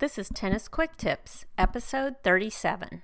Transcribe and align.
This 0.00 0.16
is 0.16 0.30
Tennis 0.30 0.66
Quick 0.66 0.96
Tips, 0.96 1.44
episode 1.58 2.16
37. 2.24 3.02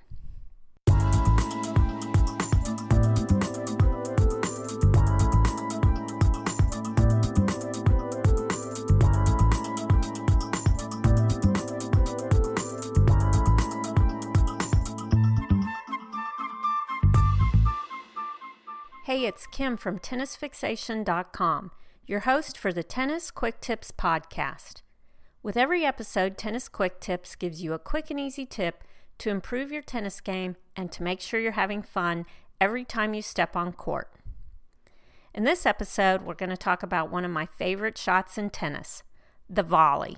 Hey, 19.03 19.25
it's 19.27 19.45
Kim 19.45 19.77
from 19.77 19.99
TennisFixation.com, 19.99 21.71
your 22.07 22.21
host 22.21 22.57
for 22.57 22.73
the 22.73 22.81
Tennis 22.81 23.29
Quick 23.29 23.61
Tips 23.61 23.91
podcast. 23.91 24.81
With 25.43 25.55
every 25.55 25.85
episode, 25.85 26.37
Tennis 26.37 26.67
Quick 26.67 26.99
Tips 26.99 27.35
gives 27.35 27.61
you 27.61 27.73
a 27.73 27.79
quick 27.79 28.09
and 28.09 28.19
easy 28.19 28.45
tip 28.45 28.83
to 29.19 29.29
improve 29.29 29.71
your 29.71 29.81
tennis 29.81 30.19
game 30.19 30.55
and 30.75 30.91
to 30.91 31.03
make 31.03 31.21
sure 31.21 31.39
you're 31.39 31.51
having 31.53 31.81
fun 31.81 32.25
every 32.59 32.83
time 32.83 33.13
you 33.13 33.21
step 33.21 33.55
on 33.55 33.71
court. 33.71 34.11
In 35.33 35.43
this 35.43 35.65
episode, 35.65 36.23
we're 36.23 36.33
going 36.33 36.49
to 36.49 36.57
talk 36.57 36.81
about 36.81 37.11
one 37.11 37.23
of 37.23 37.31
my 37.31 37.45
favorite 37.45 37.97
shots 37.97 38.37
in 38.37 38.49
tennis 38.49 39.03
the 39.49 39.63
volley. 39.63 40.17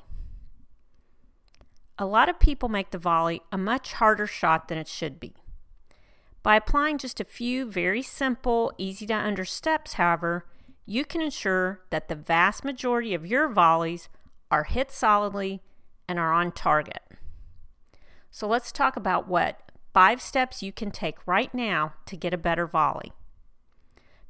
A 2.00 2.06
lot 2.06 2.30
of 2.30 2.40
people 2.40 2.70
make 2.70 2.92
the 2.92 2.98
volley 2.98 3.42
a 3.52 3.58
much 3.58 3.94
harder 3.94 4.26
shot 4.26 4.70
than 4.70 4.78
it 4.78 4.88
should 4.88 5.20
be. 5.20 5.36
By 6.42 6.56
applying 6.56 6.98
just 6.98 7.20
a 7.20 7.26
few 7.26 7.70
very 7.70 8.02
simple, 8.02 8.72
easy 8.78 9.06
to 9.08 9.14
under 9.14 9.46
steps, 9.46 9.94
however, 9.94 10.46
you 10.86 11.06
can 11.06 11.22
ensure 11.22 11.82
that 11.92 12.08
the 12.08 12.16
vast 12.16 12.64
majority 12.64 13.14
of 13.14 13.28
your 13.28 13.50
volleys 13.50 14.10
are 14.52 14.64
hit 14.64 14.92
solidly 14.92 15.62
and 16.08 16.18
are 16.20 16.34
on 16.34 16.52
target. 16.52 17.02
So 18.32 18.48
let's 18.48 18.72
talk 18.72 18.96
about 18.96 19.28
what 19.28 19.72
five 19.94 20.22
steps 20.22 20.62
you 20.64 20.72
can 20.72 20.92
take 20.92 21.26
right 21.26 21.54
now 21.54 21.94
to 22.06 22.16
get 22.16 22.34
a 22.34 22.38
better 22.38 22.68
volley. 22.68 23.12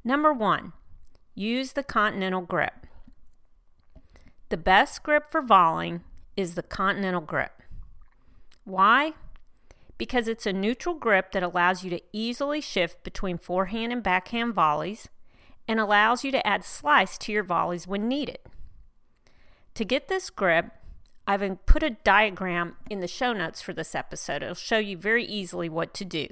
Number 0.04 0.32
one, 0.32 0.72
use 1.34 1.72
the 1.72 1.82
continental 1.82 2.42
grip. 2.42 2.86
The 4.48 4.56
best 4.56 5.02
grip 5.02 5.30
for 5.30 5.42
volleying 5.42 6.02
is 6.36 6.54
the 6.54 6.62
continental 6.62 7.20
grip. 7.20 7.62
Why? 8.64 9.14
because 10.00 10.28
it's 10.28 10.46
a 10.46 10.52
neutral 10.54 10.94
grip 10.94 11.30
that 11.32 11.42
allows 11.42 11.84
you 11.84 11.90
to 11.90 12.00
easily 12.10 12.58
shift 12.58 13.04
between 13.04 13.36
forehand 13.36 13.92
and 13.92 14.02
backhand 14.02 14.54
volleys 14.54 15.10
and 15.68 15.78
allows 15.78 16.24
you 16.24 16.32
to 16.32 16.46
add 16.46 16.64
slice 16.64 17.18
to 17.18 17.30
your 17.30 17.42
volleys 17.42 17.86
when 17.86 18.08
needed. 18.08 18.38
To 19.80 19.84
get 19.86 20.08
this 20.08 20.28
grip, 20.28 20.72
I've 21.26 21.64
put 21.64 21.82
a 21.82 21.96
diagram 22.04 22.76
in 22.90 23.00
the 23.00 23.08
show 23.08 23.32
notes 23.32 23.62
for 23.62 23.72
this 23.72 23.94
episode. 23.94 24.42
It'll 24.42 24.54
show 24.54 24.76
you 24.76 24.98
very 24.98 25.24
easily 25.24 25.70
what 25.70 25.94
to 25.94 26.04
do. 26.04 26.26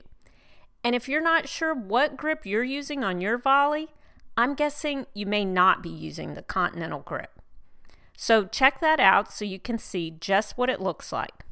And 0.84 0.94
if 0.94 1.08
you're 1.08 1.22
not 1.22 1.48
sure 1.48 1.74
what 1.74 2.18
grip 2.18 2.44
you're 2.44 2.62
using 2.62 3.02
on 3.02 3.22
your 3.22 3.38
volley, 3.38 3.88
I'm 4.36 4.54
guessing 4.54 5.06
you 5.14 5.24
may 5.24 5.46
not 5.46 5.82
be 5.82 5.88
using 5.88 6.34
the 6.34 6.42
Continental 6.42 7.00
grip. 7.00 7.40
So 8.18 8.44
check 8.44 8.82
that 8.82 9.00
out 9.00 9.32
so 9.32 9.46
you 9.46 9.58
can 9.58 9.78
see 9.78 10.10
just 10.10 10.58
what 10.58 10.68
it 10.68 10.78
looks 10.78 11.10
like 11.10 11.46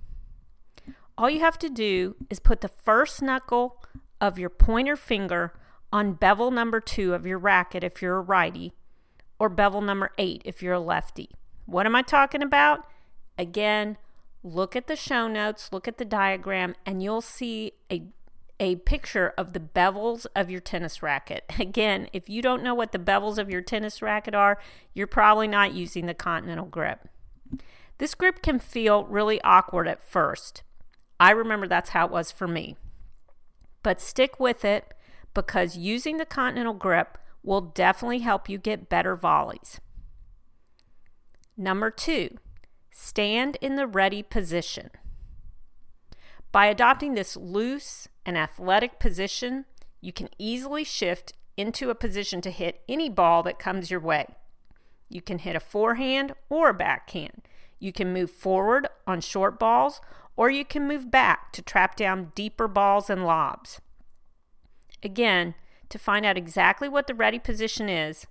all 1.16 1.30
you 1.30 1.40
have 1.40 1.58
to 1.60 1.70
do 1.70 2.14
is 2.28 2.38
put 2.38 2.60
the 2.60 2.68
first 2.68 3.22
knuckle 3.22 3.82
of 4.20 4.38
your 4.38 4.50
pointer 4.50 4.96
finger 4.96 5.54
on 5.90 6.12
bevel 6.12 6.50
number 6.50 6.78
two 6.78 7.14
of 7.14 7.24
your 7.24 7.38
racket 7.38 7.82
if 7.82 8.02
you're 8.02 8.18
a 8.18 8.20
righty, 8.20 8.74
or 9.38 9.48
bevel 9.48 9.80
number 9.80 10.10
eight 10.18 10.42
if 10.44 10.62
you're 10.62 10.74
a 10.74 10.78
lefty. 10.78 11.30
What 11.66 11.86
am 11.86 11.94
I 11.94 12.02
talking 12.02 12.42
about? 12.42 12.86
Again, 13.38 13.98
look 14.42 14.74
at 14.74 14.86
the 14.86 14.96
show 14.96 15.28
notes, 15.28 15.70
look 15.72 15.86
at 15.86 15.98
the 15.98 16.04
diagram, 16.04 16.74
and 16.84 17.02
you'll 17.02 17.20
see 17.20 17.72
a 17.90 18.04
a 18.58 18.76
picture 18.76 19.34
of 19.36 19.52
the 19.52 19.60
bevels 19.60 20.24
of 20.34 20.48
your 20.48 20.62
tennis 20.62 21.02
racket. 21.02 21.44
Again, 21.60 22.08
if 22.14 22.30
you 22.30 22.40
don't 22.40 22.62
know 22.62 22.74
what 22.74 22.92
the 22.92 22.98
bevels 22.98 23.36
of 23.36 23.50
your 23.50 23.60
tennis 23.60 24.00
racket 24.00 24.34
are, 24.34 24.58
you're 24.94 25.06
probably 25.06 25.46
not 25.46 25.74
using 25.74 26.06
the 26.06 26.14
Continental 26.14 26.64
grip. 26.64 27.06
This 27.98 28.14
grip 28.14 28.40
can 28.40 28.58
feel 28.58 29.04
really 29.04 29.42
awkward 29.42 29.86
at 29.86 30.02
first, 30.02 30.62
I 31.18 31.30
remember 31.30 31.66
that's 31.66 31.90
how 31.90 32.06
it 32.06 32.12
was 32.12 32.30
for 32.30 32.46
me. 32.46 32.76
But 33.82 34.00
stick 34.00 34.38
with 34.38 34.64
it 34.64 34.92
because 35.34 35.76
using 35.76 36.18
the 36.18 36.26
Continental 36.26 36.74
grip 36.74 37.18
will 37.42 37.60
definitely 37.60 38.18
help 38.20 38.48
you 38.48 38.58
get 38.58 38.88
better 38.88 39.16
volleys. 39.16 39.80
Number 41.56 41.90
two, 41.90 42.36
stand 42.90 43.56
in 43.60 43.76
the 43.76 43.86
ready 43.86 44.22
position. 44.22 44.90
By 46.52 46.66
adopting 46.66 47.14
this 47.14 47.36
loose 47.36 48.08
and 48.24 48.36
athletic 48.36 48.98
position, 48.98 49.64
you 50.00 50.12
can 50.12 50.28
easily 50.38 50.84
shift 50.84 51.32
into 51.56 51.90
a 51.90 51.94
position 51.94 52.40
to 52.42 52.50
hit 52.50 52.82
any 52.88 53.08
ball 53.08 53.42
that 53.42 53.58
comes 53.58 53.90
your 53.90 54.00
way. 54.00 54.26
You 55.08 55.22
can 55.22 55.38
hit 55.38 55.56
a 55.56 55.60
forehand 55.60 56.34
or 56.48 56.68
a 56.68 56.74
backhand. 56.74 57.42
You 57.78 57.92
can 57.92 58.12
move 58.12 58.30
forward 58.30 58.88
on 59.06 59.20
short 59.20 59.58
balls 59.58 60.00
or 60.36 60.50
you 60.50 60.64
can 60.64 60.86
move 60.86 61.10
back 61.10 61.52
to 61.52 61.62
trap 61.62 61.96
down 61.96 62.32
deeper 62.34 62.68
balls 62.68 63.08
and 63.08 63.24
lobs. 63.24 63.80
Again, 65.02 65.54
to 65.88 65.98
find 65.98 66.26
out 66.26 66.36
exactly 66.36 66.88
what 66.88 67.06
the 67.06 67.14
ready 67.14 67.38
position 67.38 67.88
is 67.88 68.26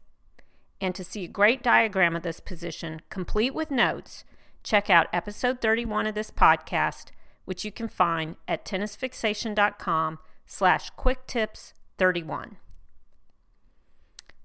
and 0.82 0.94
to 0.96 1.04
see 1.04 1.24
a 1.24 1.30
great 1.30 1.64
diagram 1.64 2.16
of 2.16 2.24
this 2.24 2.40
position, 2.40 3.02
complete 3.10 3.54
with 3.54 3.72
notes, 3.72 4.24
check 4.64 4.90
out 4.90 5.08
episode 5.14 5.62
31 5.62 6.08
of 6.08 6.16
this 6.16 6.32
podcast, 6.32 7.08
which 7.46 7.64
you 7.64 7.72
can 7.72 7.88
find 7.88 8.36
at 8.48 8.66
tennisfixation.com 8.66 10.20
slash 10.46 10.92
quicktips31. 10.94 12.58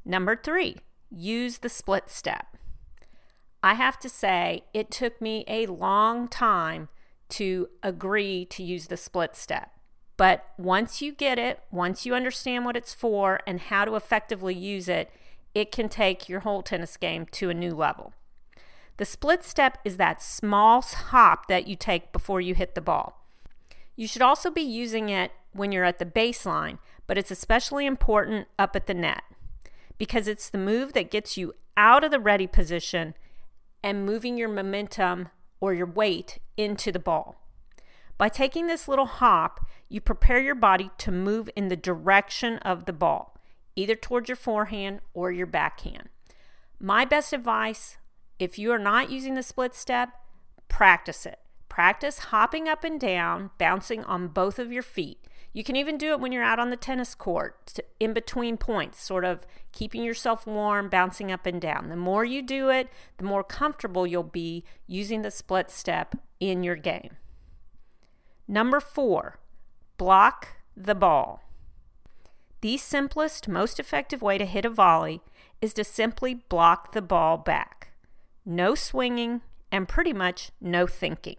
Number 0.04 0.36
three, 0.36 0.76
use 1.10 1.58
the 1.58 1.68
split 1.68 2.08
step. 2.08 2.56
I 3.62 3.74
have 3.74 3.98
to 4.00 4.08
say, 4.08 4.64
it 4.72 4.90
took 4.90 5.20
me 5.20 5.44
a 5.46 5.66
long 5.66 6.28
time 6.28 6.88
to 7.30 7.68
agree 7.82 8.44
to 8.46 8.62
use 8.62 8.86
the 8.86 8.96
split 8.96 9.36
step. 9.36 9.70
But 10.16 10.46
once 10.58 11.00
you 11.00 11.12
get 11.12 11.38
it, 11.38 11.60
once 11.70 12.04
you 12.04 12.14
understand 12.14 12.64
what 12.64 12.76
it's 12.76 12.92
for 12.92 13.40
and 13.46 13.60
how 13.60 13.84
to 13.84 13.96
effectively 13.96 14.54
use 14.54 14.88
it, 14.88 15.10
it 15.54 15.72
can 15.72 15.88
take 15.88 16.28
your 16.28 16.40
whole 16.40 16.62
tennis 16.62 16.96
game 16.96 17.26
to 17.32 17.50
a 17.50 17.54
new 17.54 17.74
level. 17.74 18.12
The 18.96 19.04
split 19.04 19.44
step 19.44 19.78
is 19.84 19.96
that 19.96 20.22
small 20.22 20.82
hop 20.82 21.48
that 21.48 21.66
you 21.66 21.76
take 21.76 22.12
before 22.12 22.40
you 22.40 22.54
hit 22.54 22.74
the 22.74 22.80
ball. 22.80 23.26
You 23.96 24.06
should 24.06 24.22
also 24.22 24.50
be 24.50 24.62
using 24.62 25.08
it 25.08 25.32
when 25.52 25.72
you're 25.72 25.84
at 25.84 25.98
the 25.98 26.06
baseline, 26.06 26.78
but 27.06 27.18
it's 27.18 27.30
especially 27.30 27.86
important 27.86 28.48
up 28.58 28.76
at 28.76 28.86
the 28.86 28.94
net 28.94 29.22
because 29.98 30.28
it's 30.28 30.48
the 30.48 30.58
move 30.58 30.92
that 30.94 31.10
gets 31.10 31.36
you 31.36 31.54
out 31.76 32.04
of 32.04 32.10
the 32.10 32.20
ready 32.20 32.46
position 32.46 33.14
and 33.82 34.06
moving 34.06 34.38
your 34.38 34.48
momentum 34.48 35.28
or 35.60 35.74
your 35.74 35.86
weight 35.86 36.38
into 36.56 36.92
the 36.92 36.98
ball. 36.98 37.36
By 38.16 38.28
taking 38.28 38.66
this 38.66 38.86
little 38.86 39.06
hop, 39.06 39.66
you 39.88 40.00
prepare 40.00 40.40
your 40.40 40.54
body 40.54 40.90
to 40.98 41.10
move 41.10 41.50
in 41.56 41.68
the 41.68 41.76
direction 41.76 42.58
of 42.58 42.84
the 42.84 42.92
ball, 42.92 43.34
either 43.76 43.94
towards 43.94 44.28
your 44.28 44.36
forehand 44.36 45.00
or 45.14 45.30
your 45.30 45.46
backhand. 45.46 46.08
My 46.78 47.04
best 47.04 47.32
advice 47.32 47.98
if 48.40 48.58
you 48.58 48.72
are 48.72 48.78
not 48.78 49.10
using 49.10 49.34
the 49.34 49.42
split 49.42 49.74
step, 49.74 50.10
practice 50.68 51.26
it. 51.26 51.38
Practice 51.68 52.18
hopping 52.18 52.68
up 52.68 52.84
and 52.84 52.98
down, 52.98 53.50
bouncing 53.58 54.02
on 54.04 54.28
both 54.28 54.58
of 54.58 54.72
your 54.72 54.82
feet. 54.82 55.18
You 55.52 55.62
can 55.62 55.76
even 55.76 55.98
do 55.98 56.12
it 56.12 56.20
when 56.20 56.32
you're 56.32 56.42
out 56.42 56.58
on 56.58 56.70
the 56.70 56.76
tennis 56.76 57.14
court, 57.14 57.78
in 57.98 58.12
between 58.12 58.56
points, 58.56 59.02
sort 59.02 59.24
of 59.24 59.46
keeping 59.72 60.02
yourself 60.02 60.46
warm, 60.46 60.88
bouncing 60.88 61.30
up 61.30 61.44
and 61.44 61.60
down. 61.60 61.90
The 61.90 61.96
more 61.96 62.24
you 62.24 62.40
do 62.40 62.70
it, 62.70 62.88
the 63.18 63.24
more 63.24 63.44
comfortable 63.44 64.06
you'll 64.06 64.22
be 64.22 64.64
using 64.86 65.22
the 65.22 65.30
split 65.30 65.70
step 65.70 66.14
in 66.38 66.62
your 66.62 66.76
game. 66.76 67.16
Number 68.48 68.80
four, 68.80 69.38
block 69.98 70.48
the 70.76 70.94
ball. 70.94 71.42
The 72.60 72.76
simplest, 72.76 73.48
most 73.48 73.80
effective 73.80 74.20
way 74.20 74.36
to 74.36 74.44
hit 74.44 74.64
a 74.64 74.70
volley 74.70 75.22
is 75.62 75.72
to 75.74 75.84
simply 75.84 76.34
block 76.34 76.92
the 76.92 77.02
ball 77.02 77.38
back. 77.38 77.92
No 78.44 78.74
swinging 78.74 79.40
and 79.72 79.88
pretty 79.88 80.12
much 80.12 80.50
no 80.60 80.86
thinking. 80.86 81.36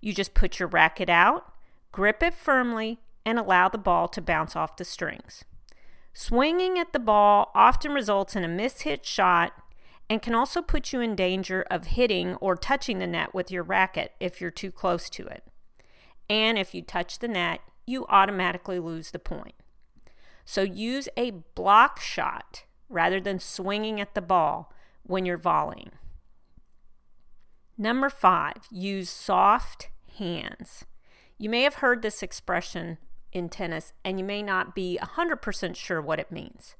You 0.00 0.14
just 0.14 0.34
put 0.34 0.58
your 0.58 0.68
racket 0.68 1.08
out, 1.08 1.52
grip 1.92 2.22
it 2.22 2.34
firmly, 2.34 2.98
and 3.26 3.38
allow 3.38 3.68
the 3.68 3.78
ball 3.78 4.08
to 4.08 4.20
bounce 4.20 4.54
off 4.54 4.76
the 4.76 4.84
strings. 4.84 5.44
Swinging 6.12 6.78
at 6.78 6.92
the 6.92 6.98
ball 6.98 7.50
often 7.54 7.92
results 7.92 8.36
in 8.36 8.44
a 8.44 8.48
mishit 8.48 9.04
shot 9.04 9.52
and 10.08 10.22
can 10.22 10.34
also 10.34 10.62
put 10.62 10.92
you 10.92 11.00
in 11.00 11.16
danger 11.16 11.64
of 11.70 11.86
hitting 11.86 12.36
or 12.36 12.54
touching 12.56 12.98
the 12.98 13.06
net 13.06 13.34
with 13.34 13.50
your 13.50 13.62
racket 13.62 14.12
if 14.20 14.40
you're 14.40 14.50
too 14.50 14.70
close 14.70 15.10
to 15.10 15.26
it. 15.26 15.42
And 16.28 16.58
if 16.58 16.74
you 16.74 16.82
touch 16.82 17.18
the 17.18 17.28
net, 17.28 17.60
you 17.86 18.06
automatically 18.08 18.78
lose 18.78 19.10
the 19.10 19.18
point. 19.18 19.54
So 20.44 20.62
use 20.62 21.08
a 21.16 21.30
block 21.30 22.00
shot 22.00 22.64
rather 22.88 23.20
than 23.20 23.38
swinging 23.38 24.00
at 24.00 24.14
the 24.14 24.20
ball 24.20 24.72
when 25.02 25.24
you're 25.24 25.38
volleying. 25.38 25.92
Number 27.76 28.08
five, 28.08 28.66
use 28.70 29.10
soft 29.10 29.88
hands. 30.18 30.84
You 31.38 31.50
may 31.50 31.62
have 31.62 31.74
heard 31.76 32.02
this 32.02 32.22
expression 32.22 32.98
in 33.32 33.48
tennis 33.48 33.92
and 34.04 34.18
you 34.18 34.24
may 34.24 34.42
not 34.42 34.74
be 34.74 34.98
100% 35.02 35.76
sure 35.76 36.00
what 36.00 36.20
it 36.20 36.30
means. 36.30 36.76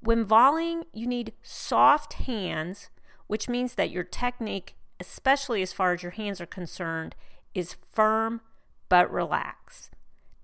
When 0.00 0.24
volleying, 0.24 0.84
you 0.92 1.06
need 1.06 1.32
soft 1.42 2.14
hands, 2.14 2.90
which 3.26 3.48
means 3.48 3.74
that 3.74 3.90
your 3.90 4.04
technique, 4.04 4.76
especially 5.00 5.62
as 5.62 5.72
far 5.72 5.92
as 5.92 6.02
your 6.02 6.12
hands 6.12 6.40
are 6.40 6.46
concerned, 6.46 7.16
is 7.54 7.76
firm 7.90 8.42
but 8.88 9.10
relaxed. 9.10 9.90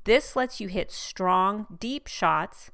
This 0.05 0.37
lets 0.37 0.61
you 0.61 0.69
hit 0.69 0.91
strong, 0.93 1.67
deep 1.79 2.07
shots 2.07 2.71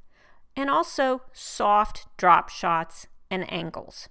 and 0.57 0.69
also 0.69 1.23
soft 1.33 2.07
drop 2.17 2.49
shots 2.49 3.07
and 3.31 3.51
angles. 3.53 4.09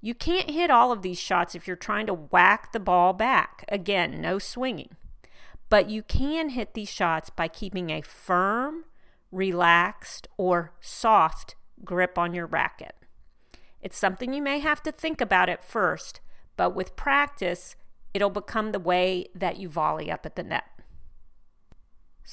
You 0.00 0.14
can't 0.14 0.50
hit 0.50 0.70
all 0.70 0.92
of 0.92 1.02
these 1.02 1.18
shots 1.18 1.54
if 1.54 1.66
you're 1.66 1.76
trying 1.76 2.06
to 2.06 2.14
whack 2.14 2.72
the 2.72 2.80
ball 2.80 3.12
back. 3.12 3.64
Again, 3.68 4.20
no 4.20 4.38
swinging. 4.38 4.90
But 5.70 5.90
you 5.90 6.02
can 6.02 6.50
hit 6.50 6.74
these 6.74 6.90
shots 6.90 7.30
by 7.30 7.48
keeping 7.48 7.90
a 7.90 8.02
firm, 8.02 8.84
relaxed, 9.32 10.28
or 10.36 10.72
soft 10.80 11.56
grip 11.84 12.16
on 12.16 12.32
your 12.32 12.46
racket. 12.46 12.94
It's 13.82 13.98
something 13.98 14.32
you 14.32 14.42
may 14.42 14.60
have 14.60 14.82
to 14.84 14.92
think 14.92 15.20
about 15.20 15.48
at 15.48 15.64
first, 15.64 16.20
but 16.56 16.74
with 16.74 16.96
practice, 16.96 17.76
it'll 18.14 18.30
become 18.30 18.72
the 18.72 18.78
way 18.78 19.26
that 19.34 19.58
you 19.58 19.68
volley 19.68 20.10
up 20.10 20.24
at 20.24 20.36
the 20.36 20.42
net. 20.42 20.64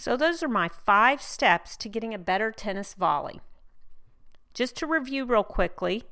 So, 0.05 0.15
those 0.15 0.43
are 0.43 0.47
my 0.47 0.69
five 0.69 1.19
steps 1.19 1.75
to 1.77 1.89
getting 1.89 2.13
a 2.13 2.19
better 2.19 2.51
tennis 2.51 2.93
volley. 2.93 3.41
Just 4.53 4.77
to 4.77 4.85
review 4.85 5.25
real 5.25 5.43
quickly 5.43 6.03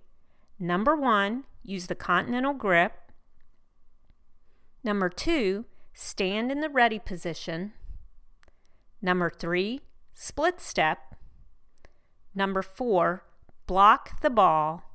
number 0.57 0.95
one, 0.95 1.43
use 1.61 1.85
the 1.85 1.93
continental 1.93 2.55
grip. 2.55 2.93
Number 4.83 5.09
two, 5.09 5.65
stand 5.93 6.51
in 6.51 6.59
the 6.59 6.71
ready 6.71 6.97
position. 6.97 7.73
Number 8.99 9.29
three, 9.29 9.81
split 10.15 10.59
step. 10.59 11.13
Number 12.33 12.63
four, 12.63 13.25
block 13.67 14.21
the 14.21 14.31
ball. 14.31 14.89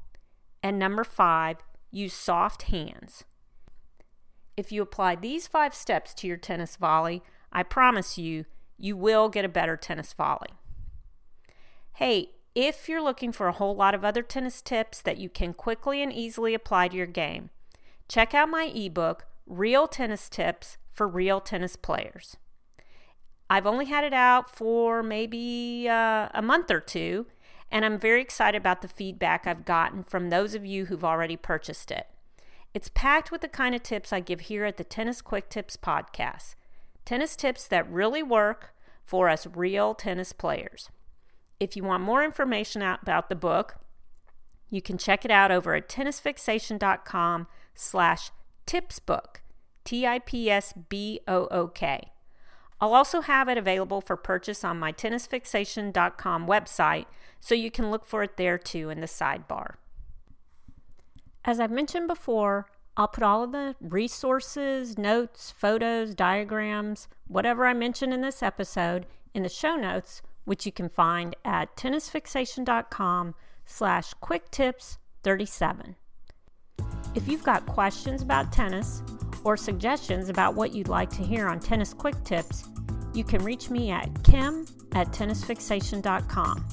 And 0.61 0.77
number 0.77 1.05
five, 1.05 1.59
use 1.93 2.15
soft 2.15 2.62
hands. 2.62 3.23
If 4.56 4.73
you 4.73 4.83
apply 4.83 5.15
these 5.15 5.47
five 5.47 5.73
steps 5.73 6.15
to 6.15 6.27
your 6.27 6.37
tennis 6.37 6.75
volley, 6.75 7.23
I 7.53 7.62
promise 7.62 8.19
you, 8.19 8.44
you 8.79 8.97
will 8.97 9.29
get 9.29 9.45
a 9.45 9.49
better 9.49 9.77
tennis 9.77 10.13
volley. 10.13 10.51
Hey, 11.95 12.31
if 12.55 12.89
you're 12.89 13.03
looking 13.03 13.33
for 13.33 13.49
a 13.49 13.53
whole 13.53 13.77
lot 13.77 13.95
of 13.95 14.05
other 14.05 14.23
tennis 14.23 14.63
tips 14.63 15.01
that 15.03 15.19
you 15.19 15.29
can 15.29 15.53
quickly 15.53 16.03
and 16.03 16.13
easily 16.13 16.55
apply 16.55 16.89
to 16.89 16.97
your 16.97 17.07
game, 17.07 17.51
check 18.09 18.35
out 18.35 18.49
my 18.49 18.65
ebook, 18.65 19.27
Real 19.47 19.87
Tennis 19.89 20.29
Tips 20.29 20.77
for 20.93 21.09
Real 21.09 21.41
Tennis 21.41 21.77
Players. 21.77 22.37
I've 23.51 23.67
only 23.67 23.87
had 23.87 24.05
it 24.05 24.13
out 24.13 24.51
for 24.51 25.03
maybe 25.03 25.89
uh, 25.89 26.29
a 26.35 26.43
month 26.43 26.71
or 26.71 26.81
two, 26.81 27.27
and 27.71 27.85
I'm 27.85 27.99
very 27.99 28.21
excited 28.21 28.59
about 28.59 28.83
the 28.83 28.89
feedback 28.89 29.47
I've 29.47 29.65
gotten 29.65 30.05
from 30.05 30.29
those 30.29 30.55
of 30.55 30.67
you 30.67 30.87
who've 30.87 31.05
already 31.05 31.37
purchased 31.37 31.91
it. 31.91 32.07
It's 32.75 32.91
packed 32.91 33.31
with 33.31 33.41
the 33.41 33.49
kind 33.49 33.75
of 33.75 33.83
tips 33.83 34.13
I 34.13 34.21
give 34.21 34.41
here 34.41 34.65
at 34.65 34.77
the 34.77 34.85
Tennis 34.85 35.23
Quick 35.23 35.49
Tips 35.49 35.77
podcast. 35.77 36.55
Tennis 37.08 37.37
tips 37.37 37.66
that 37.69 37.90
really 37.90 38.22
work 38.22 38.75
for 39.02 39.31
us 39.31 39.46
real 39.46 39.94
tennis 39.94 40.34
players. 40.34 40.90
If 41.58 41.75
you 41.75 41.82
want 41.82 42.02
more 42.02 42.22
information 42.22 42.82
about 42.82 43.31
the 43.31 43.34
book, 43.34 43.76
you 44.69 44.82
can 44.82 44.99
check 44.99 45.25
it 45.25 45.31
out 45.31 45.50
over 45.50 45.75
at 45.75 45.88
tennisfixation.com 45.88 47.46
slash 47.75 48.31
tipsbook, 48.66 49.40
T-I-P-S-B-O-O-K. 49.84 50.52
I'll 52.78 52.94
also 52.94 53.22
have 53.22 53.49
it 53.49 53.56
available 53.56 54.02
for 54.02 54.16
purchase 54.19 54.62
on 54.62 54.78
my 54.78 54.93
tennisfixation.com 54.93 56.46
website, 56.46 57.06
so 57.40 57.55
you 57.55 57.70
can 57.70 57.90
look 57.90 58.05
for 58.05 58.22
it 58.22 58.37
there 58.37 58.58
too 58.58 58.90
in 58.90 59.00
the 59.00 59.06
sidebar. 59.06 59.76
As 61.43 61.58
I've 61.58 61.70
mentioned 61.70 62.06
before, 62.06 62.66
I'll 62.99 63.06
put 63.06 63.23
all 63.23 63.45
of 63.45 63.53
the 63.53 63.77
resources, 63.81 64.99
notes, 64.99 65.55
photos, 65.56 66.17
diagrams, 66.17 67.06
whatever 67.29 67.65
I 67.65 67.73
mention 67.73 68.12
in 68.12 68.23
this 68.23 68.43
episode 68.43 69.06
in 69.33 69.45
the 69.45 69.49
show 69.49 69.77
notes, 69.77 70.21
which 70.45 70.67
you 70.67 70.73
can 70.73 70.89
find 70.89 71.37
at 71.45 71.77
tennisfixation.com 71.77 73.37
slash 73.65 74.15
quicktips37. 74.21 75.95
If 77.15 77.29
you've 77.29 77.45
got 77.45 77.67
questions 77.67 78.21
about 78.21 78.53
tennis 78.53 79.01
or 79.44 79.56
suggestions 79.56 80.29
about 80.29 80.56
what 80.56 80.75
you'd 80.75 80.89
like 80.89 81.11
to 81.11 81.23
hear 81.23 81.47
on 81.47 81.61
Tennis 81.61 81.94
Quick 81.94 82.23
Tips, 82.25 82.65
you 83.15 83.23
can 83.23 83.44
reach 83.44 83.71
me 83.71 83.93
at 83.93 84.11
kim 84.25 84.67
at 84.93 85.12
tennisfixation.com. 85.12 86.69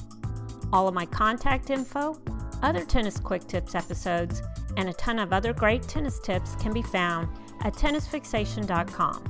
All 0.72 0.88
of 0.88 0.94
my 0.94 1.06
contact 1.06 1.70
info, 1.70 2.20
other 2.62 2.84
Tennis 2.84 3.20
Quick 3.20 3.46
Tips 3.46 3.76
episodes, 3.76 4.42
and 4.76 4.88
a 4.88 4.92
ton 4.94 5.18
of 5.18 5.32
other 5.32 5.52
great 5.52 5.82
tennis 5.82 6.18
tips 6.18 6.54
can 6.56 6.72
be 6.72 6.82
found 6.82 7.28
at 7.62 7.74
tennisfixation.com. 7.74 9.24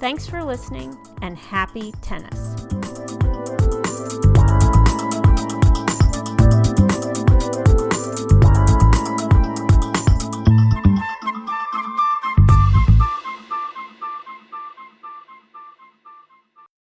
Thanks 0.00 0.26
for 0.26 0.42
listening 0.44 0.96
and 1.22 1.36
happy 1.36 1.92
tennis. 2.02 3.33